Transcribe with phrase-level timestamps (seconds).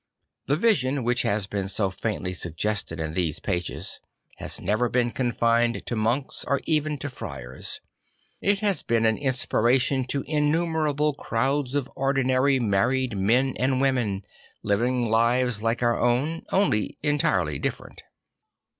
[0.47, 3.99] The vision which has been so faintly suggested in these pages
[4.37, 7.79] has never been confined to monks or even to friars.
[8.41, 14.25] I t has been an inspiration to innumerable crowds of ordinary married men and women;
[14.63, 18.01] living lives like our own, only entirely different.